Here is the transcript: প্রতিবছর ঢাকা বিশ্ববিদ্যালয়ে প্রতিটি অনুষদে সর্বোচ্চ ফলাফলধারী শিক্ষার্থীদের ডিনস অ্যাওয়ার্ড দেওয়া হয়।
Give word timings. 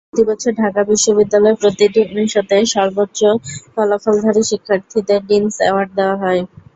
প্রতিবছর 0.07 0.51
ঢাকা 0.61 0.81
বিশ্ববিদ্যালয়ে 0.89 1.59
প্রতিটি 1.61 2.01
অনুষদে 2.11 2.57
সর্বোচ্চ 2.73 3.19
ফলাফলধারী 3.73 4.43
শিক্ষার্থীদের 4.51 5.19
ডিনস 5.29 5.55
অ্যাওয়ার্ড 5.61 5.89
দেওয়া 5.97 6.15
হয়। 6.23 6.41